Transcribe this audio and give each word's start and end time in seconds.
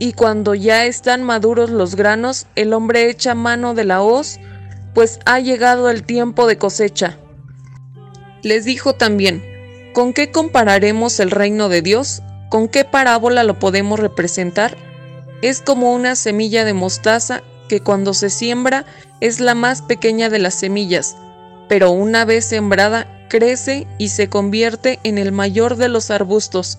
y 0.00 0.14
cuando 0.14 0.54
ya 0.54 0.86
están 0.86 1.22
maduros 1.22 1.68
los 1.68 1.94
granos, 1.94 2.46
el 2.56 2.72
hombre 2.72 3.10
echa 3.10 3.34
mano 3.34 3.74
de 3.74 3.84
la 3.84 4.00
hoz, 4.02 4.40
pues 4.94 5.20
ha 5.26 5.38
llegado 5.40 5.90
el 5.90 6.04
tiempo 6.04 6.46
de 6.46 6.56
cosecha. 6.56 7.18
Les 8.42 8.64
dijo 8.64 8.94
también, 8.94 9.44
¿con 9.92 10.14
qué 10.14 10.32
compararemos 10.32 11.20
el 11.20 11.30
reino 11.30 11.68
de 11.68 11.82
Dios? 11.82 12.22
¿Con 12.48 12.66
qué 12.66 12.86
parábola 12.86 13.44
lo 13.44 13.58
podemos 13.58 14.00
representar? 14.00 14.74
Es 15.42 15.60
como 15.60 15.92
una 15.92 16.16
semilla 16.16 16.64
de 16.64 16.72
mostaza 16.72 17.42
que 17.68 17.80
cuando 17.80 18.14
se 18.14 18.30
siembra 18.30 18.86
es 19.20 19.38
la 19.38 19.54
más 19.54 19.82
pequeña 19.82 20.30
de 20.30 20.38
las 20.38 20.54
semillas, 20.54 21.14
pero 21.68 21.90
una 21.90 22.24
vez 22.24 22.46
sembrada 22.46 23.26
crece 23.28 23.86
y 23.98 24.08
se 24.08 24.30
convierte 24.30 24.98
en 25.04 25.18
el 25.18 25.30
mayor 25.30 25.76
de 25.76 25.90
los 25.90 26.10
arbustos, 26.10 26.78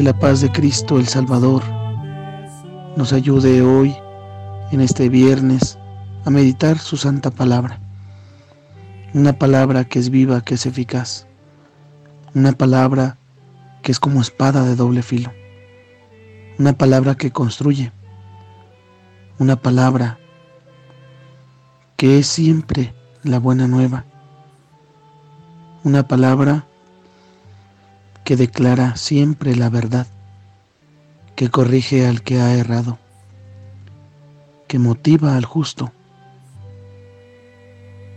Que 0.00 0.04
la 0.04 0.18
paz 0.18 0.40
de 0.40 0.50
Cristo 0.50 0.98
el 0.98 1.06
Salvador 1.06 1.62
nos 2.96 3.12
ayude 3.12 3.60
hoy, 3.60 3.94
en 4.72 4.80
este 4.80 5.10
viernes, 5.10 5.78
a 6.24 6.30
meditar 6.30 6.78
su 6.78 6.96
santa 6.96 7.30
palabra. 7.30 7.78
Una 9.12 9.34
palabra 9.34 9.84
que 9.84 9.98
es 9.98 10.08
viva, 10.08 10.40
que 10.40 10.54
es 10.54 10.64
eficaz. 10.64 11.26
Una 12.34 12.52
palabra 12.52 13.18
que 13.82 13.92
es 13.92 14.00
como 14.00 14.22
espada 14.22 14.64
de 14.64 14.74
doble 14.74 15.02
filo. 15.02 15.32
Una 16.58 16.72
palabra 16.72 17.14
que 17.14 17.30
construye. 17.30 17.92
Una 19.38 19.56
palabra 19.56 20.18
que 21.98 22.20
es 22.20 22.26
siempre 22.26 22.94
la 23.22 23.38
buena 23.38 23.68
nueva. 23.68 24.06
Una 25.84 26.08
palabra 26.08 26.64
que 28.24 28.36
declara 28.36 28.96
siempre 28.96 29.56
la 29.56 29.70
verdad, 29.70 30.06
que 31.36 31.48
corrige 31.48 32.06
al 32.06 32.22
que 32.22 32.40
ha 32.40 32.54
errado, 32.54 32.98
que 34.68 34.78
motiva 34.78 35.36
al 35.36 35.44
justo, 35.44 35.92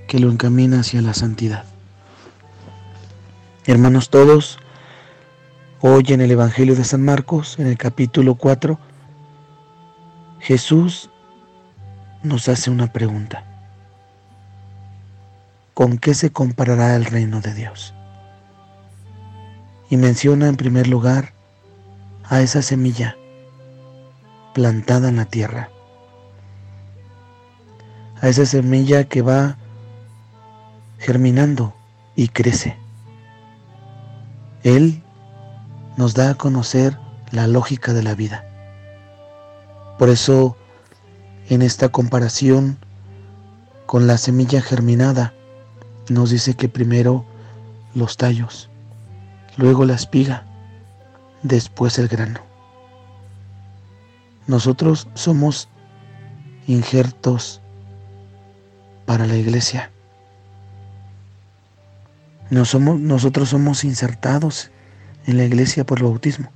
que 0.07 0.19
lo 0.19 0.29
encamina 0.29 0.81
hacia 0.81 1.01
la 1.01 1.13
santidad. 1.13 1.65
Hermanos 3.65 4.09
todos, 4.09 4.59
hoy 5.79 6.03
en 6.09 6.21
el 6.21 6.31
Evangelio 6.31 6.75
de 6.75 6.83
San 6.83 7.03
Marcos, 7.03 7.57
en 7.59 7.67
el 7.67 7.77
capítulo 7.77 8.35
4, 8.35 8.77
Jesús 10.39 11.09
nos 12.23 12.49
hace 12.49 12.69
una 12.69 12.91
pregunta. 12.91 13.45
¿Con 15.73 15.97
qué 15.97 16.13
se 16.13 16.31
comparará 16.31 16.95
el 16.95 17.05
reino 17.05 17.41
de 17.41 17.53
Dios? 17.53 17.93
Y 19.93 19.97
menciona 19.97 20.47
en 20.47 20.55
primer 20.55 20.87
lugar 20.87 21.35
a 22.23 22.41
esa 22.41 22.63
semilla 22.63 23.15
plantada 24.55 25.09
en 25.09 25.17
la 25.17 25.25
tierra, 25.25 25.69
a 28.19 28.27
esa 28.27 28.47
semilla 28.47 29.03
que 29.03 29.21
va 29.21 29.55
germinando 30.97 31.75
y 32.15 32.29
crece. 32.29 32.75
Él 34.63 35.03
nos 35.95 36.15
da 36.15 36.31
a 36.31 36.35
conocer 36.39 36.97
la 37.29 37.45
lógica 37.45 37.93
de 37.93 38.01
la 38.01 38.15
vida. 38.15 38.45
Por 39.99 40.09
eso, 40.09 40.57
en 41.49 41.61
esta 41.61 41.89
comparación 41.89 42.79
con 43.85 44.07
la 44.07 44.17
semilla 44.17 44.59
germinada, 44.59 45.35
nos 46.09 46.31
dice 46.31 46.55
que 46.55 46.67
primero 46.67 47.25
los 47.93 48.17
tallos, 48.17 48.71
luego 49.57 49.85
la 49.85 49.95
espiga, 49.95 50.45
después 51.43 51.99
el 51.99 52.07
grano. 52.07 52.39
Nosotros 54.47 55.07
somos 55.13 55.69
injertos 56.67 57.61
para 59.05 59.25
la 59.25 59.35
iglesia. 59.35 59.91
somos, 62.65 62.99
nosotros 62.99 63.49
somos 63.49 63.83
insertados 63.83 64.71
en 65.25 65.37
la 65.37 65.45
iglesia 65.45 65.85
por 65.85 65.99
el 65.99 66.05
bautismo. 66.05 66.51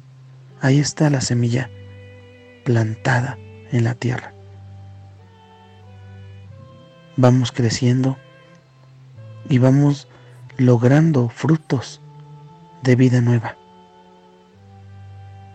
Ahí 0.62 0.80
está 0.80 1.10
la 1.10 1.22
semilla 1.22 1.70
plantada 2.66 3.38
en 3.72 3.84
la 3.84 3.94
tierra. 3.94 4.34
Vamos 7.16 7.52
creciendo 7.52 8.18
y 9.50 9.58
vamos 9.60 10.08
logrando 10.58 11.30
frutos 11.30 12.02
de 12.84 12.96
vida 12.96 13.22
nueva, 13.22 13.58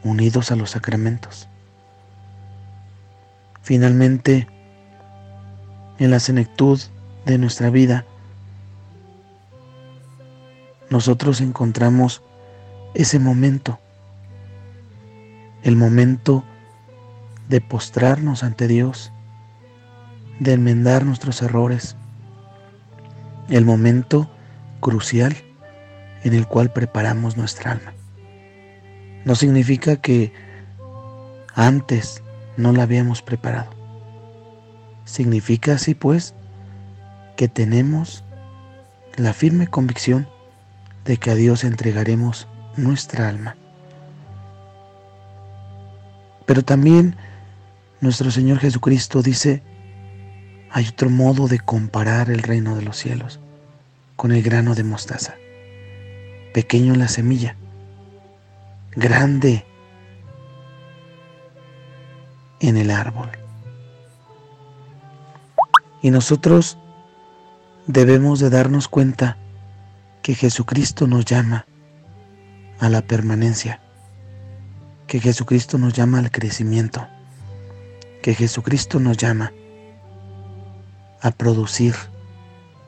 unidos 0.04 0.50
a 0.50 0.56
los 0.56 0.70
sacramentos. 0.70 1.48
Finalmente, 3.62 4.48
en 5.98 6.10
la 6.10 6.18
senectud 6.18 6.80
de 7.24 7.38
nuestra 7.38 7.70
vida, 7.70 8.04
nosotros 10.90 11.40
encontramos 11.40 12.22
ese 12.94 13.18
momento, 13.18 13.78
el 15.62 15.76
momento 15.76 16.44
de 17.48 17.60
postrarnos 17.60 18.42
ante 18.42 18.66
Dios, 18.66 19.12
de 20.40 20.54
enmendar 20.54 21.04
nuestros 21.04 21.40
errores, 21.40 21.96
el 23.48 23.64
momento 23.64 24.28
crucial 24.80 25.36
en 26.24 26.34
el 26.34 26.46
cual 26.46 26.72
preparamos 26.72 27.36
nuestra 27.36 27.72
alma. 27.72 27.92
No 29.24 29.34
significa 29.34 29.96
que 29.96 30.32
antes 31.54 32.22
no 32.56 32.72
la 32.72 32.84
habíamos 32.84 33.22
preparado. 33.22 33.70
Significa 35.04 35.74
así 35.74 35.94
pues 35.94 36.34
que 37.36 37.48
tenemos 37.48 38.24
la 39.16 39.32
firme 39.32 39.66
convicción 39.66 40.28
de 41.04 41.16
que 41.16 41.30
a 41.30 41.34
Dios 41.34 41.64
entregaremos 41.64 42.48
nuestra 42.76 43.28
alma. 43.28 43.56
Pero 46.46 46.62
también 46.64 47.16
nuestro 48.00 48.30
Señor 48.30 48.58
Jesucristo 48.58 49.22
dice, 49.22 49.62
hay 50.70 50.88
otro 50.88 51.10
modo 51.10 51.48
de 51.48 51.60
comparar 51.60 52.30
el 52.30 52.42
reino 52.42 52.76
de 52.76 52.82
los 52.82 52.96
cielos 52.96 53.40
con 54.16 54.32
el 54.32 54.42
grano 54.42 54.74
de 54.74 54.84
mostaza 54.84 55.34
pequeño 56.52 56.94
la 56.94 57.08
semilla, 57.08 57.56
grande 58.94 59.64
en 62.60 62.76
el 62.76 62.90
árbol. 62.90 63.30
Y 66.02 66.10
nosotros 66.10 66.78
debemos 67.86 68.40
de 68.40 68.50
darnos 68.50 68.88
cuenta 68.88 69.36
que 70.22 70.34
Jesucristo 70.34 71.06
nos 71.06 71.24
llama 71.24 71.66
a 72.78 72.88
la 72.88 73.02
permanencia, 73.02 73.80
que 75.06 75.20
Jesucristo 75.20 75.78
nos 75.78 75.92
llama 75.92 76.18
al 76.18 76.30
crecimiento, 76.30 77.06
que 78.22 78.34
Jesucristo 78.34 79.00
nos 79.00 79.16
llama 79.16 79.52
a 81.20 81.30
producir 81.30 81.94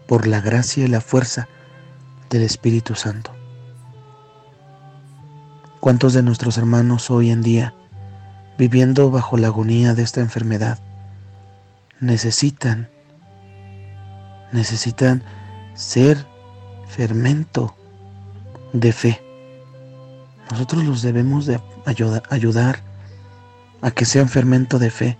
por 0.06 0.26
la 0.26 0.40
gracia 0.40 0.84
y 0.84 0.88
la 0.88 1.00
fuerza 1.00 1.48
del 2.30 2.42
Espíritu 2.42 2.94
Santo. 2.94 3.33
¿Cuántos 5.84 6.14
de 6.14 6.22
nuestros 6.22 6.56
hermanos 6.56 7.10
hoy 7.10 7.30
en 7.30 7.42
día, 7.42 7.74
viviendo 8.56 9.10
bajo 9.10 9.36
la 9.36 9.48
agonía 9.48 9.92
de 9.92 10.02
esta 10.02 10.22
enfermedad, 10.22 10.78
necesitan, 12.00 12.88
necesitan 14.50 15.22
ser 15.74 16.26
fermento 16.88 17.76
de 18.72 18.94
fe? 18.94 19.20
Nosotros 20.50 20.84
los 20.84 21.02
debemos 21.02 21.44
de 21.44 21.60
ayudar 22.30 22.82
a 23.82 23.90
que 23.90 24.06
sean 24.06 24.30
fermento 24.30 24.78
de 24.78 24.90
fe 24.90 25.18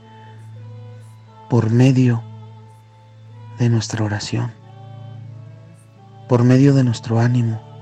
por 1.50 1.68
medio 1.68 2.24
de 3.58 3.68
nuestra 3.68 4.02
oración, 4.02 4.50
por 6.26 6.42
medio 6.42 6.72
de 6.72 6.84
nuestro 6.84 7.20
ánimo, 7.20 7.73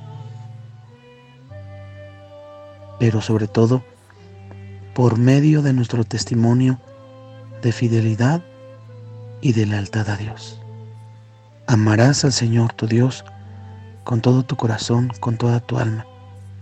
pero 3.03 3.21
sobre 3.21 3.49
todo 3.49 3.83
por 4.95 5.19
medio 5.19 5.61
de 5.61 5.73
nuestro 5.73 6.05
testimonio 6.05 6.79
de 7.61 7.73
fidelidad 7.73 8.45
y 9.41 9.55
de 9.55 9.67
lealtad 9.67 10.09
a 10.09 10.17
Dios. 10.17 10.61
Amarás 11.67 12.25
al 12.25 12.33
Señor 12.33 12.75
tu 12.75 12.87
Dios 12.87 13.25
con 14.05 14.21
todo 14.21 14.45
tu 14.45 14.55
corazón, 14.55 15.11
con 15.19 15.37
toda 15.37 15.59
tu 15.59 15.79
alma, 15.79 16.07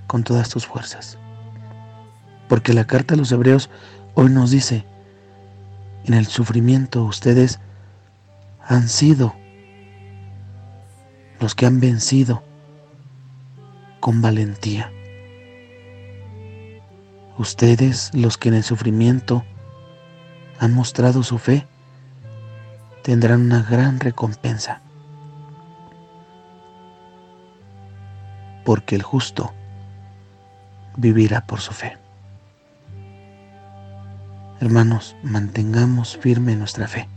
con 0.07 0.25
todas 0.25 0.49
tus 0.49 0.67
fuerzas. 0.67 1.19
Porque 2.49 2.73
la 2.73 2.87
carta 2.87 3.13
a 3.13 3.19
los 3.19 3.31
hebreos 3.33 3.69
hoy 4.15 4.31
nos 4.31 4.51
dice, 4.51 4.87
en 6.07 6.15
el 6.15 6.25
sufrimiento 6.25 7.05
ustedes 7.05 7.61
han 8.67 8.89
sido 8.89 9.35
los 11.39 11.55
que 11.55 11.67
han 11.67 11.81
vencido 11.81 12.43
con 14.01 14.23
valentía. 14.23 14.91
Ustedes, 17.41 18.11
los 18.13 18.37
que 18.37 18.51
en 18.51 18.55
el 18.57 18.65
sufrimiento 18.65 19.47
han 20.59 20.75
mostrado 20.75 21.23
su 21.23 21.39
fe, 21.39 21.67
tendrán 23.03 23.41
una 23.41 23.63
gran 23.63 23.99
recompensa. 23.99 24.83
Porque 28.63 28.95
el 28.95 29.03
justo 29.03 29.55
vivirá 30.99 31.47
por 31.47 31.61
su 31.61 31.73
fe. 31.73 31.97
Hermanos, 34.61 35.17
mantengamos 35.23 36.19
firme 36.19 36.57
nuestra 36.57 36.89
fe. 36.89 37.09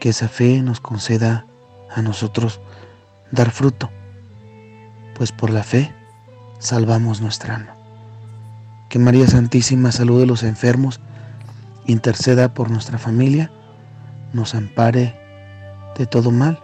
Que 0.00 0.08
esa 0.08 0.26
fe 0.26 0.60
nos 0.60 0.80
conceda 0.80 1.46
a 1.88 2.02
nosotros 2.02 2.60
dar 3.30 3.52
fruto, 3.52 3.90
pues 5.14 5.30
por 5.30 5.50
la 5.50 5.62
fe 5.62 5.94
salvamos 6.58 7.20
nuestra 7.20 7.54
alma. 7.54 7.77
Que 8.88 8.98
María 8.98 9.26
Santísima 9.26 9.92
salude 9.92 10.22
a 10.22 10.26
los 10.26 10.42
enfermos, 10.42 11.00
interceda 11.86 12.54
por 12.54 12.70
nuestra 12.70 12.98
familia, 12.98 13.50
nos 14.32 14.54
ampare 14.54 15.14
de 15.96 16.06
todo 16.06 16.30
mal 16.30 16.58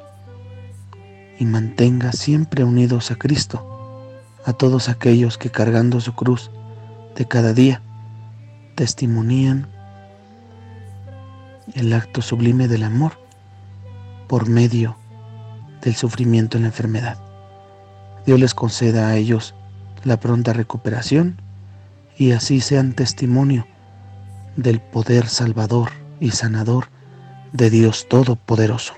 y 1.39 1.45
mantenga 1.45 2.13
siempre 2.13 2.65
unidos 2.65 3.11
a 3.11 3.17
Cristo 3.17 3.71
a 4.47 4.53
todos 4.53 4.89
aquellos 4.89 5.39
que 5.39 5.51
cargando 5.51 6.01
su 6.01 6.15
cruz 6.15 6.51
de 7.17 7.27
cada 7.27 7.53
día 7.53 7.83
testimonían 8.75 9.69
el 11.75 11.93
acto 11.93 12.23
sublime 12.23 12.69
del 12.69 12.85
amor 12.85 13.13
por 14.29 14.49
medio 14.49 14.97
del 15.83 15.95
sufrimiento 15.95 16.57
en 16.57 16.65
la 16.65 16.69
enfermedad. 16.69 17.19
Dios 18.27 18.41
les 18.41 18.55
conceda 18.55 19.09
a 19.09 19.17
ellos 19.17 19.55
la 20.05 20.19
pronta 20.19 20.53
recuperación 20.53 21.41
y 22.17 22.33
así 22.33 22.61
sean 22.61 22.93
testimonio 22.93 23.67
del 24.57 24.81
poder 24.81 25.29
salvador 25.29 25.91
y 26.21 26.31
sanador 26.31 26.89
de 27.53 27.71
Dios 27.71 28.09
Todopoderoso. 28.09 28.95